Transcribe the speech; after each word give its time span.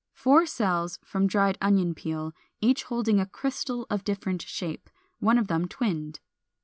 464. 0.13 0.23
Four 0.23 0.45
cells 0.67 0.99
from 1.03 1.27
dried 1.27 1.59
Onion 1.61 1.93
peel, 1.93 2.33
each 2.59 2.85
holding 2.85 3.19
a 3.19 3.27
crystal 3.27 3.85
of 3.91 4.03
different 4.03 4.41
shape, 4.41 4.89
one 5.19 5.37
of 5.37 5.47
them 5.47 5.67
twinned. 5.67 6.19